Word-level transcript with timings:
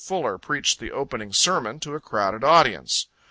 Fuller 0.03 0.39
preached 0.39 0.79
the 0.79 0.89
opening 0.91 1.31
sermon 1.31 1.79
to 1.81 1.93
a 1.93 1.99
crowded 1.99 2.43
audience. 2.43 3.05